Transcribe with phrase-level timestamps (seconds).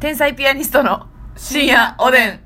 [0.00, 2.40] 天才ピアニストの深夜おでん。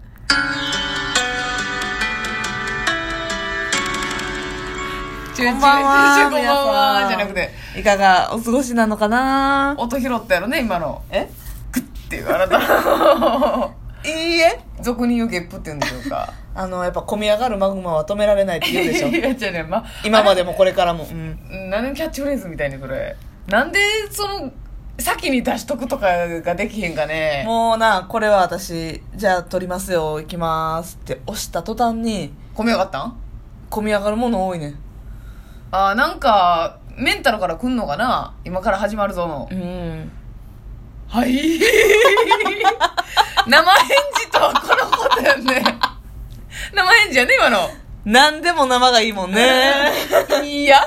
[5.37, 6.31] こんばんは。
[6.31, 7.09] こんばんは。
[7.09, 9.77] じゃなくて、いかがお過ごしなのかな？
[9.79, 11.03] 音拾ったやろね、今の。
[11.11, 11.23] え？
[11.25, 12.59] っていうあなた。
[14.05, 14.61] いいえ。
[14.81, 16.33] 俗に言うゲップって言うんでしょうか。
[16.57, 19.17] あの、やっぱ込み上がるマグマは止められないって言うでしょ い。
[19.23, 21.05] や、じゃね、ま、今までもこれからも。
[21.05, 21.39] うん。
[21.71, 23.17] 何のキャッチフレーズみたいにそれ。
[23.49, 23.79] なんで、
[24.11, 24.51] その、
[24.99, 26.07] 先に出しとくとか
[26.41, 27.43] ができへんかね。
[27.47, 33.17] もうな、これは私、じゃあ撮りますよ、行きますって押した途端に、込み上がったん？
[33.71, 34.75] 込み上がるもの多いね。
[35.73, 38.35] あーなんか、メンタルから来んのかな？
[38.45, 39.49] 今から始まるぞの。
[39.51, 40.13] うん。
[41.09, 41.33] はい。
[43.47, 45.65] 生返事とはこのことやね。
[46.73, 47.69] 生返事やね、今の。
[48.05, 49.91] 何でも生がいいもんね。
[50.45, 50.79] いや。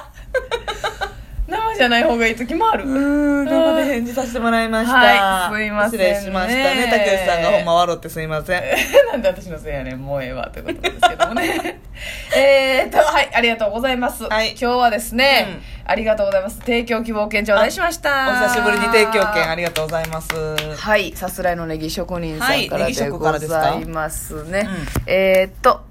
[1.77, 2.85] 生じゃない方がいい時もある。
[2.85, 4.97] うん、生で返事させてもらいました。
[4.97, 6.87] はいすいませんね失礼しましたね。
[6.91, 8.63] 竹内さんがほんま笑ってすいません。
[9.11, 11.79] なんで私のせいやねんもうええわということですけどもね
[12.35, 20.27] えーっとはいありがとうございます、はい今日はですね、ありがとうございます提供希望券頂戴しましたお久しぶりに提供券ありがとうございます。
[20.75, 23.61] はいさすらいのネギ職人さんからでご職からですか？
[23.61, 25.81] ざいますね、うんえーっと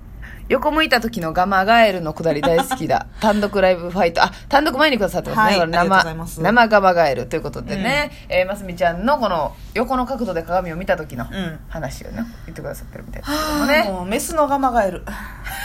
[0.49, 3.07] 横向いた時のガマガエルのくだり大好きだ。
[3.21, 4.23] 単独ライブファイト。
[4.23, 5.59] あ、単独前にくださってますね。
[5.59, 13.83] はい生生ガマガエルということでね、えーますみちゃんのこの横の角度で鏡を見た時のうん話をね、言ってくださってるみたいですけどもね。
[13.85, 15.03] もうメスのガマガエル。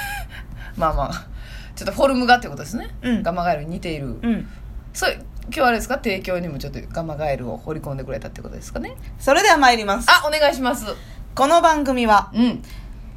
[0.77, 1.25] まあまあ
[1.75, 4.47] ちょっとフォルムがってことですね、うんガマガエルに似ている、うん。
[4.93, 5.13] そう
[5.45, 5.95] 今日はあれですか？
[5.95, 8.95] 提供にもちょっとガマガエルを放り込んでくれたってことですかね？
[9.19, 10.07] それでは参ります。
[10.09, 10.85] あお願いします
[11.35, 12.63] この番組は、うん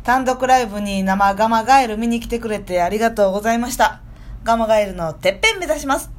[0.05, 4.03] 単独ライブに生ガマガエル見に来てくれてありがとうございました。
[4.43, 6.11] ガマガエルのてっぺん目指します。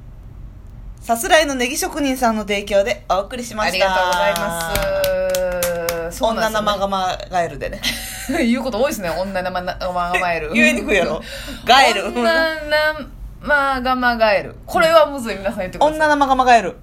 [1.01, 3.85] さすらいのネギ職人さんの提供でお送りしました。
[3.85, 7.79] ありがとうございますそんですよ生ガマガエルでね。
[8.31, 11.21] ね言うこと多いですね女生ガマガエル言えにくいやろ。
[11.63, 12.07] ガエル。
[12.07, 12.23] 女
[13.43, 16.75] 生ガマガエルこれはむずい皆さん言ってください女生ガマガエル。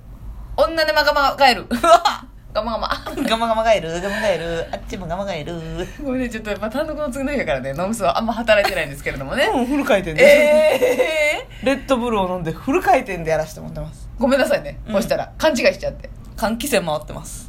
[0.57, 1.67] 女生ガマガエル
[2.53, 2.89] ガマガマ。
[3.29, 5.55] ガマガマガエル、ガマガエル、あっちもガマガエル。
[6.03, 7.73] ごめんねちょっとやっぱ単独の次の日やからね。
[7.73, 9.45] 脳みそはあんま働いてないんですけれどもね。
[9.55, 10.23] うん、フル回転で。
[10.23, 14.09] ええレッドブルを飲んでフル回転でやらせてもらってます。
[14.19, 14.93] ごめんなさいね、うん。
[14.93, 16.11] こうしたら勘違いしちゃって。
[16.37, 17.49] 換気扇回ってます。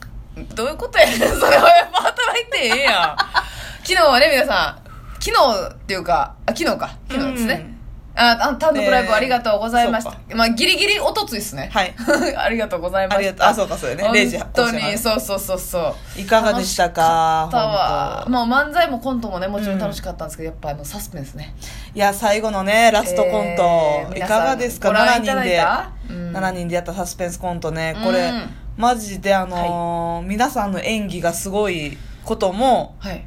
[0.56, 1.18] どういうことやねん。
[1.20, 3.18] それはやっぱ働いてええやん。
[3.84, 4.84] 昨日はね皆さん
[5.20, 6.96] 昨日っていうかあ昨日か。
[7.10, 7.73] 昨日ですね、
[8.16, 11.70] ああ単独ライブありがとうございました、そうまあギリギリおとついですね。
[11.74, 11.94] はい。
[12.38, 13.48] ありがとうございましたありがとう。
[13.48, 14.04] あそうかそうよね。
[14.10, 16.20] 0時本当発行にそうそうそうそう。
[16.22, 17.50] いかがでしたか？
[17.52, 18.16] 楽しかったわ。
[18.18, 18.30] 本当。
[18.32, 21.56] もう漫才もコントもねもちろん楽しかったんですけど、やっぱあのサスペンスね。
[21.96, 24.90] いや、最後のね、ラストコント、いえー皆さんかがですか？
[24.90, 25.90] ご覧 ?7 いた人で、だいた？
[26.10, 26.32] うん。
[26.38, 27.96] 7人でやったサスペンスコントね。
[28.04, 33.24] これ、うんマジであのー皆さんの演技がすごいことも、はい。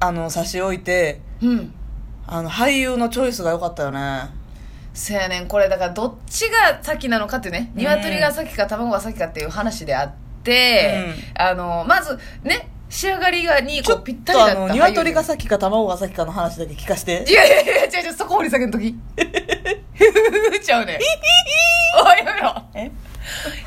[0.00, 1.74] あの、差し置いて、うん
[2.26, 4.30] あの、俳優のチョイスが良かったよね。
[4.94, 7.72] せやねんこれだからどっちが先なのかってね。
[7.74, 10.12] 鶏が先か卵が先かっていう話であっ
[10.44, 17.24] て、あのまずね仕上がりがにこうぴったりだった鶏がさ先か卵が先かの話だけ聞かして。
[17.26, 17.32] い。
[17.32, 18.94] やいやいや違う違うそこ掘り下げんとき。
[20.62, 20.96] ちゃうねん。
[22.00, 22.62] おいやめろ。
[22.74, 22.92] え？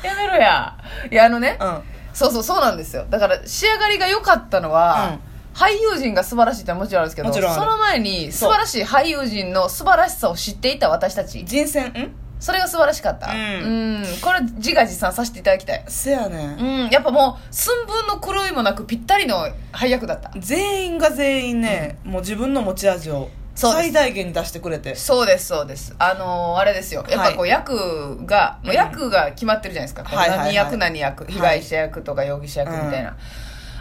[0.02, 0.74] やめろや。
[1.10, 1.82] いやあのね、うん。
[2.14, 3.04] そうそうそうなんですよ。
[3.10, 5.18] だから仕上がりが良かったのは、
[5.58, 12.14] 俳優陣が素晴らしいってもちろんあるんですけどもちろんあるその前に素晴らしい俳優陣の素晴らしさを知っていた私たち人選、ん？
[12.38, 13.32] それが素晴らしかった。
[13.32, 15.84] うんうんこれ自画自賛させていただきたい。
[15.88, 16.84] せやねん。
[16.84, 16.88] うん。
[16.90, 20.30] やっぱもう、寸分の狂いもなくぴったりの配役だった。
[20.38, 24.94] 全員が全員ね、もう自分の持ち味をそうです最大限に出してくれて。
[24.94, 25.96] そうです、そうです。
[25.98, 27.04] あのーあれですよ。
[27.10, 30.04] やっぱこう、はい役が、もう役が決まってるじゃないですか。
[30.04, 33.16] こうはいはいはい何役何役、被害者役とか容疑者役みたいな。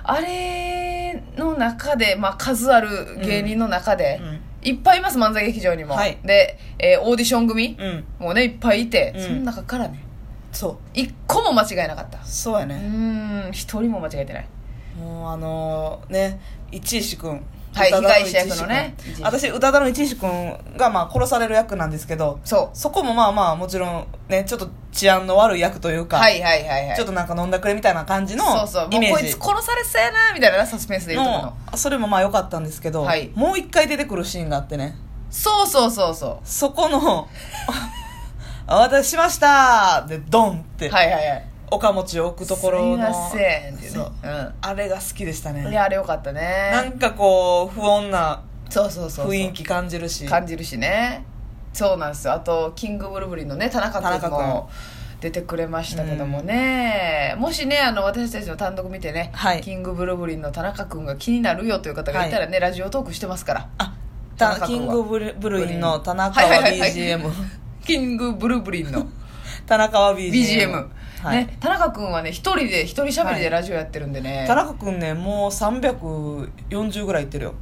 [0.10, 5.94] あれの中で、まあ、数ある芸人の中で、うんいっぱいいます、漫才劇場にも。
[5.94, 8.06] はいで、えーオーディション組、うん。
[8.20, 10.04] もうね、いっぱいいて、うんその中からね、
[10.52, 10.78] そう。
[10.94, 12.18] 一個も間違いなかった。
[12.18, 12.76] うそうやね。
[12.76, 14.48] ーん、一人も間違えてない。
[15.00, 16.40] もうあのね
[16.72, 17.46] 一石君
[17.78, 26.06] はい被害者役のね私宇多田の一石君がまあ殺される役なんですけどそそこもまあまあもちろんねちょっと治安の悪い役というう。
[26.08, 26.96] か、はいはいはいはい。
[26.96, 28.90] ちょっとなんか飲んだくれみたいな感じのそうそう。
[28.90, 31.56] もうこいつ殺されそうやな、みたいなサスペンスで言うとこの。
[31.72, 34.96] のそれもまあ良かったんですけど、はいもう一回出てくるシーンがあってね
[35.30, 37.28] そうそうそうそそこの
[38.66, 40.92] あ私しましたでドンって、う。
[40.92, 41.47] はいはいはい。
[41.70, 44.50] 岡持ちを置くところのすいませんっていうそうね。
[44.62, 45.58] あれが好きでしたうん。
[45.58, 46.70] いねや、あれよかったね。
[46.72, 49.32] なんかこう不穏なそうそうそうそう。
[49.32, 51.26] 雰囲気感じるし感じるしね。
[51.74, 52.34] そうなんですよ。
[52.34, 54.70] あと、キングブルブリンのね、田中君も。
[55.20, 63.96] 出てくれましたけどもね、もしねあの私たちの単独見てね、はいキングブルーブリンの田中君が気になるよという方がいたらね、ラジオトークしてますからあ
[64.38, 67.32] たキングブルブルインの田中ははいはいはいはい BGM
[67.84, 69.08] キングブルーブリンの
[69.66, 70.88] 田中は BGM, BGM、
[71.22, 71.38] はい。
[71.46, 77.54] ね、田中君はね一人で一人喋りでラジオやってるんでね、田中君ねもう340ぐらいいってるよ。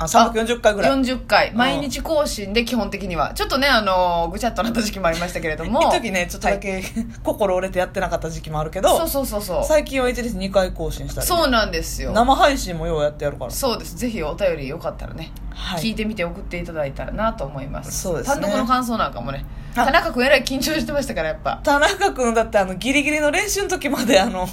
[0.00, 0.90] あ340回ぐらい。
[0.92, 1.52] 40回。
[1.52, 1.56] ん。
[1.56, 3.34] 毎日更新で基本的には。
[3.34, 5.80] ちょっとねあのぐちゃっとなった時期もありましたけれども。
[5.92, 6.82] 一時ねちょっとだけ、
[7.22, 9.64] 心折れてやってなかった時期もあるけどそうそうそうそう。
[9.64, 12.12] 最近は1日2回更新したりね、そうなんですよ。
[12.12, 13.50] 生配信もようやってやるから。
[13.50, 13.94] そうです。
[13.96, 15.82] ぜひお便りよかったらね、はい。
[15.82, 18.00] 聞いてみて送っていただいたらなと思います。
[18.00, 18.40] そうですね。
[18.40, 21.60] 単独の感想なんかもねあ田中君えらい緊張してましたからやっぱ。
[21.62, 24.46] 田中君だってあのギリギリの練習の時まであの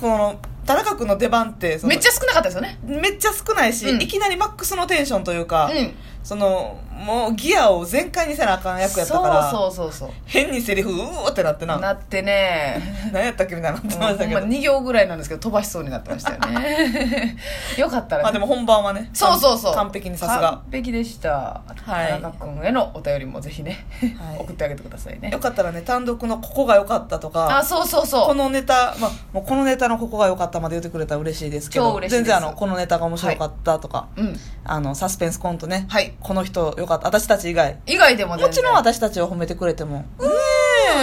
[0.00, 2.78] この田中君の出番ってそのめっちゃ少なかったですよね。
[2.84, 4.02] めっちゃ少ないし、うん。
[4.02, 5.94] いきなりマックスのテンションというか、うん。
[6.22, 11.74] そのもうギアを全開にせなあかん役やったからそうそうそう変にセリフうおーってなってな。
[11.74, 12.80] そうなってね。
[13.12, 17.36] 何やったっけみたいになってましたけど、ま2行ぐらいなんですけど飛ばしそうになってましたよね。
[17.78, 19.74] よかったら、まあでも本番はねそうそうそう。
[19.74, 20.40] 完璧にさすが。
[20.40, 22.08] 完璧でした、はい。
[22.08, 23.86] 田中君へのお便りもぜひね、
[24.18, 24.38] はい。
[24.38, 25.30] 送ってあげてくださいね。
[25.30, 28.26] よかったらね単独のここが良かったとあかそうそうそう。
[28.26, 34.38] このネタ、まあ、もうこのネタのここが良かったまで言ってくれたら嬉しいですけど全然あのこのネタが面白かったとか、うん。
[34.64, 36.12] あのサスペンスコントね、はい。
[36.20, 37.06] この人良かった。
[37.06, 37.78] 私たち以外。
[37.86, 39.98] 以外でももちろん私たちを褒めてくれても。
[39.98, 40.04] ね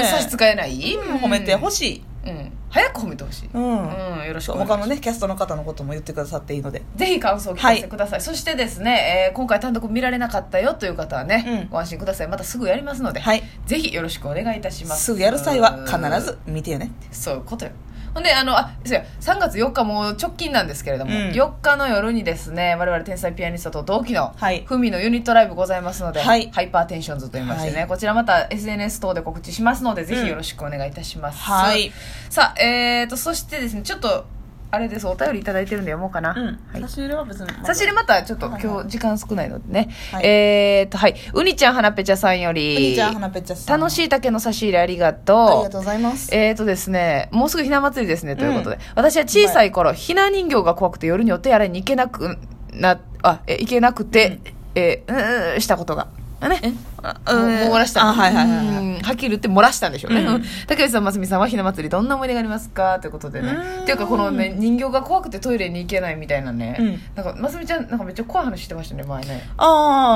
[0.02, 1.18] え差し支えない、うん。
[1.18, 2.52] 褒めてほしい、うん。
[2.70, 4.20] 早く褒めてほしい、うん。
[4.20, 4.28] うん。
[4.28, 6.84] よろしく他のねキャストの方のことも言ってくださっていいので。
[6.96, 11.70] ぜひ感想を聞かせてください、そしてですね、えー今回単独見られなかったよという方はね、うん。
[11.70, 12.28] ご安心ください。
[12.28, 13.44] またすぐやりますので、はい。
[13.66, 15.06] ぜひよろしくお願いいたします。
[15.06, 16.92] すぐやる際は必ず見てよね。
[17.12, 17.72] そういうことよ
[18.18, 21.18] ほんであのあそうや3月4日もう直近なんですけれども、うん。
[21.34, 24.64] 4日の夜にですね我々天才ピアニストと同期のはい。
[24.66, 26.50] ふみのユニットライブございますので、はい。
[26.50, 27.88] ハイパーテンションズと言いましてね、はい。
[27.88, 31.92] こちらまた SNS 等で告知しますのでぜひよろしくお願いいたします、はい。
[32.32, 34.26] さあえーとそしてですねちょっと
[34.70, 35.08] あれです。
[35.08, 36.60] お便りいただいてるんで読もうかな、うん。
[36.72, 36.82] はい。
[36.82, 40.26] 差し入れは別に差し入れまたちょっとはいはい今日時間少ないのでね、はい。
[40.26, 43.80] えーとはい、うにちゃんはなぺちゃさんよおり兄ちゃん花ぺっちゃさん。
[43.80, 45.38] 楽しい竹の差し入れありがとう。
[45.38, 46.36] ありがとうございます。
[46.36, 48.80] えーとですね、もうすぐひな祭りですね、ということで。
[48.96, 52.38] 私は小さい頃、ひな人形が怖くて夜にお手洗いに行けなく
[52.74, 54.40] な、あ、え、行けなくて、
[54.76, 56.08] えー、うーん、したことが。
[56.42, 56.74] ね。
[57.02, 58.04] あうんもう漏らした。
[58.08, 60.22] あはいはいはいはいうんはっきり言って漏らしたんでしょうね。
[60.22, 63.00] うんうん竹内さん、ますみさんはひな祭りどんな思い出がありますか？
[63.00, 63.50] ということでね。
[63.50, 66.76] うんっていうか、このね、人形が怖くてトイレに行けないみたいなね。
[66.80, 69.28] うんなんか、ますみちゃん、なんかめっちゃ怖い話してましたね、前ね。
[69.30, 69.40] なん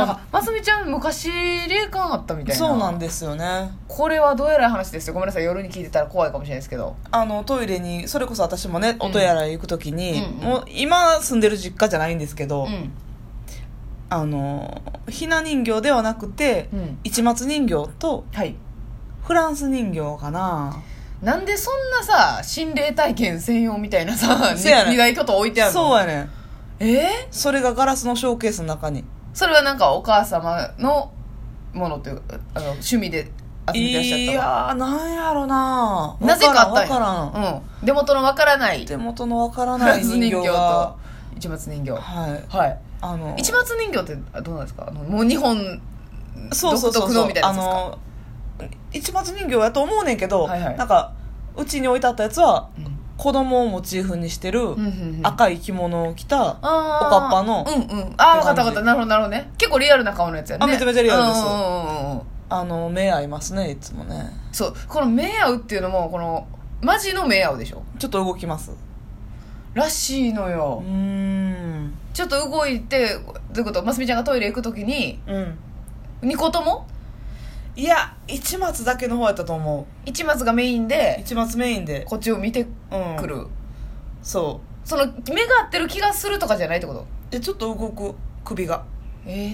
[0.01, 2.67] あか、ますみちゃん昔霊感あったみたあいな。
[2.67, 5.13] そうなんですよねこれはどうやらい話ですよ。
[5.13, 6.95] ごめんなさい、夜に聞いてたら怖いかもしれないですけど。
[7.11, 12.91] あのトイレにそれこそ私もねお手洗い行く時に、うんもう今住んでる実家じゃないんですけど、うん。
[14.13, 16.99] あのひな人形ではなくて、うん。
[17.05, 18.55] 市松人形とはい。
[19.23, 20.83] フランス人形かな。
[21.21, 24.53] なんでそんなさ心霊体験専用みたいなさ
[24.89, 25.79] 二大巨頭置いてあるの？
[25.79, 26.29] そうやねん。
[26.79, 27.07] え？
[27.07, 29.05] ー、それがガラスのショーケースの中に。
[29.33, 31.09] それはなんかお母様の
[31.71, 33.31] ものというかあの趣味で
[33.73, 36.17] 集めてらっしゃいったやーなんやろな。
[36.19, 38.83] なぜかあったんわからんうん、出元のわからない。
[38.83, 40.51] 手元のわからフランない人ス人形と。
[40.51, 40.95] 形が
[41.41, 41.91] 市松人形。
[41.91, 42.55] はい。
[42.55, 42.79] はい。
[43.01, 44.87] あの市松人形ってどうなんですか？
[44.87, 45.81] あのもう日本
[46.53, 47.71] そうそうそう独特のみたいなやつですか？
[47.71, 47.99] あの
[48.93, 50.77] 市松人形やと思うねんけど、はいはい。
[50.77, 51.13] なんか
[51.57, 52.97] うちに置いてあったやつはうん。
[53.17, 54.81] 子供をモチーフにしてるうんうんう
[55.21, 55.21] ん。
[55.23, 57.07] 赤い着物を着たあー。
[57.07, 57.65] おかっぱの。
[57.67, 58.13] うんうん。
[58.17, 58.81] ああ分かった分かった。
[58.81, 59.51] なるほどなるほどね。
[59.57, 60.63] 結構リアルな顔のやつやね。
[60.63, 61.39] あめちゃめちゃリアルです。
[61.39, 62.21] うんうんうんうん。
[62.49, 64.31] あの目合いますねいつもね。
[64.51, 64.73] そう。
[64.87, 66.47] この目合うっていうのもこの
[66.81, 67.83] マジの目合うでしょ？
[67.99, 68.71] ちょっと動きます
[69.73, 70.83] らしいのうよ。
[70.85, 71.93] ー、ん。
[72.13, 73.21] ちょっと動いてど
[73.55, 73.83] ういうこと？
[73.83, 75.57] ますみちゃんがトイレ行く時にうん。
[76.21, 76.87] 2個とも？
[77.75, 82.03] いや市松だけの方やったと思一松がメインうで市松メインで。
[82.05, 83.17] こっちを見てうん。
[83.17, 83.47] くる、
[84.21, 87.01] そその目が合ってる気がするとかじゃないってこと？
[87.01, 88.13] うでちょっと動く
[88.43, 88.83] 首が。
[89.25, 89.53] え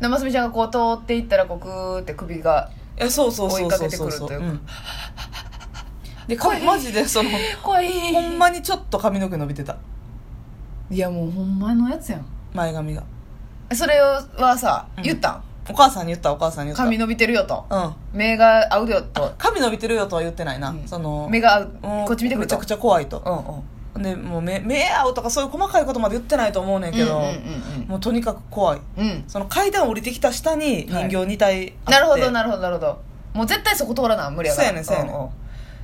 [0.00, 3.68] えー、ますみちゃんがこう通っていったらこうグーって首がえそうそうそうそうそう。
[3.68, 4.46] 追いかけてくるというか。
[4.46, 4.60] ん
[6.26, 7.30] でかマジでその
[7.62, 8.12] 怖い。
[8.12, 9.76] ほんまにちょっと髪の毛伸びてた。
[10.90, 12.26] いやもうほんまのやつやん。
[12.52, 13.02] 前髪が。
[13.72, 15.02] それはさうん。
[15.02, 16.84] 言ったん、お母さんに言ったお母さんに言った。
[16.84, 17.64] 髪伸びてるよと。
[17.70, 17.94] うん。
[18.12, 19.34] 目が合うよと。
[19.38, 20.86] 髪伸びてるよとは言ってないな、うん。
[20.86, 21.78] その目が合う。
[21.82, 22.04] うん。
[22.06, 22.56] こっち見てくると。
[22.56, 23.18] めちゃくちゃ怖いと。
[23.94, 24.02] うんうん。
[24.02, 28.80] でもう目目合うとかそういう細かいことまで言ってないと思うねんけど、うんうんうんもうとにかく怖い。
[28.96, 29.06] うん。
[29.06, 32.98] うんその階段降りてきた下に人形2体あって、なるほどなるほどなるほど。
[33.34, 34.68] もう絶対そこ通らな無理やから。
[34.68, 35.14] そうやねんそうやねん。
[35.14, 35.28] ん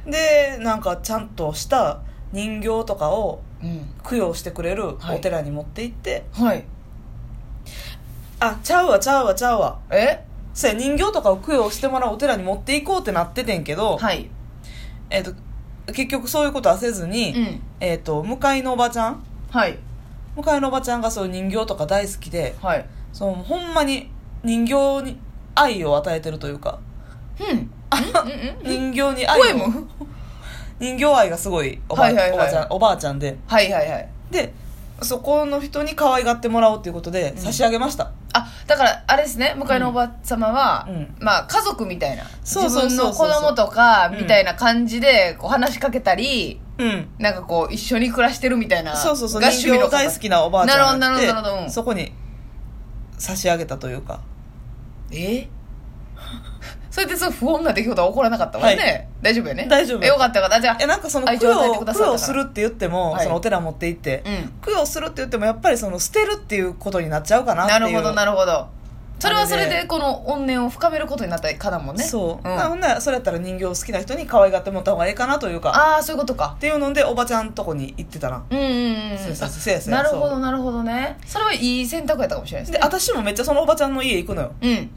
[0.06, 2.00] でなんかちゃんとした
[2.32, 3.70] 人形とかをうん。
[3.70, 5.18] うん供養してくれるはい。
[5.18, 6.64] お寺に持って行って、はい。
[8.40, 9.78] あちゃうわちゃうわちゃうわ。
[9.90, 10.24] え？
[10.52, 14.28] そうや人形とかを供養してもらうお寺に持っていこうってなっててんけど、はい。
[15.08, 15.32] えっ、と
[15.92, 17.62] 結局そういうことはせずに、うん。
[17.78, 19.22] えっ、と向かいのおばちゃん？
[19.50, 19.78] はい。
[20.34, 22.84] 向かいのおばちゃんがそういう人形とか大好きではい。
[23.12, 24.10] そのほんまに
[24.42, 25.16] 人形に
[25.54, 26.80] 愛を与えてるというか。
[27.38, 27.70] うん
[28.62, 29.42] 人形に愛を。
[29.42, 29.88] ポエム
[30.80, 32.38] 人形愛がすごいおば,、はいはいはい。
[32.38, 33.36] おばちゃんおばあちゃんで。
[33.46, 34.08] はいはいはい。
[34.30, 34.52] で
[35.02, 39.52] そこの人に可愛がってもらおうっていうことで差し上げました、あだからあれですね。
[39.56, 41.14] 向かいのおば様は、うん。
[41.18, 42.22] まあ家族みたいな。
[42.44, 42.88] そうそうそうそう。
[42.88, 47.08] 自分の子供とかうんみたいな感じでこう話しかけたり、うん。
[47.18, 49.42] なんかこう一緒に暮らしてるみたいなそうそうそう。
[49.42, 51.64] が人形大好きなおばあちゃんがいてなるほどなるほどなるほど。
[51.64, 51.70] うん。
[51.70, 52.12] そこに
[53.18, 54.20] 差し上げたというか。
[55.10, 55.48] え？
[56.92, 59.08] それでそう不穏な出来事は起こらなかったわね、はい。
[59.22, 59.66] 大丈夫よね。
[59.66, 60.04] 大丈夫。
[60.04, 60.60] えよかったよかった。
[60.60, 63.24] じゃあえなんかその愛供養供養するって言っても、はい。
[63.24, 64.52] そのお寺持って行って、うん。
[64.62, 67.80] 供養するって言ってもやっぱりその捨てるっていうことになっちゃうかなっていう。
[67.80, 68.68] なるほどなるほど。
[69.20, 69.84] それはそれでで。
[69.84, 72.04] この怨念を深めることになったかだもんね。
[72.04, 75.70] そう、ん、なほんならそれやったら人形好きな人に可愛がってもらった方がいいかなというか。
[75.70, 76.54] ああそういうことか。
[76.58, 79.18] っていうのでおばちゃんとこに行ってたなうんうんうん。
[79.18, 79.94] そうそうそうそうそう。
[79.94, 81.16] なるほどなるほどね。
[81.24, 82.78] それはいい選択やったかもしれないですね。
[82.80, 84.52] で私もめっちゃそのおばちゃんの家行くのよ。
[84.60, 84.90] うん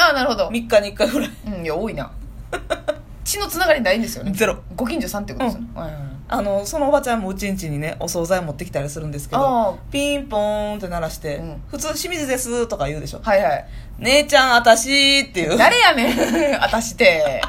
[0.00, 0.48] ああなるほど。
[0.48, 1.30] 3日に1回ぐらい。
[1.46, 2.10] うんいや多いな。
[3.24, 4.32] 血のつながりないんですよね。
[4.32, 4.56] ゼロ。
[4.76, 6.04] ご近所さんってことですよね、はいはいはい。
[6.28, 13.20] あのそのおばちゃんもうちんちにねお惣菜持ってきたりするんですけあどピンポーンって鳴らして「うん普通清水です」とか言うでしょ。
[13.22, 13.64] はいはい
[13.98, 15.56] 「姉ちゃんあたし」っていう。
[15.56, 16.12] 誰やね
[16.56, 16.60] ん。
[16.60, 17.40] 私って。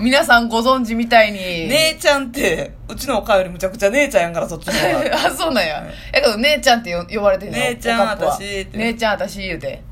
[0.00, 1.38] 皆さんご存知みたいに。
[1.68, 5.14] 姉ちゃんってうちのおかよりむちゃくちゃ姉ちゃんやんからそっちの方が。
[5.26, 7.58] あそうなんや、やけど姉ちゃんってよ呼ばれてるの？
[7.58, 9.82] 姉ちゃんおかっぱは私って姉ちゃん私言うて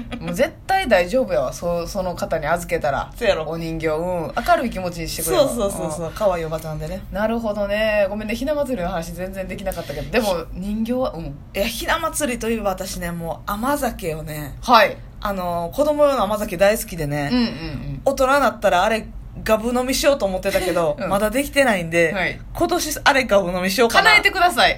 [0.20, 1.52] もう絶対大丈夫やわ。
[1.52, 3.10] そその方に預けたら。
[3.16, 3.44] そうやろ。
[3.48, 3.88] お人形。
[3.88, 4.32] うん。
[4.46, 6.12] 明るい気持ちにしてくれるそうそうそうそう。
[6.14, 7.02] 可愛いおばちゃんでね。
[7.12, 8.06] なるほどね。
[8.08, 8.34] ごめんね。
[8.34, 10.10] ひな祭りの話全然できなかったけど。
[10.10, 11.24] でも人形はうん。
[11.24, 14.96] いやひな祭りといえば私ねもう甘酒をねはい。
[15.20, 18.00] あの子供用の甘酒大好きでね、うんうんうん。
[18.04, 19.08] 大人になったらあれ
[19.44, 21.08] ガブ飲みしようと思ってたけど、うん。
[21.08, 22.40] まだできてないんで、はい。
[22.54, 24.04] 今年あれガブ飲みしようかな。
[24.04, 24.74] 叶えてください